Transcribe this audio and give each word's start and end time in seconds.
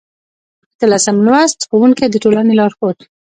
اتلسم 0.73 1.15
لوست: 1.27 1.59
ښوونکی 1.69 2.05
د 2.09 2.15
ټولنې 2.23 2.53
لارښود 2.59 2.97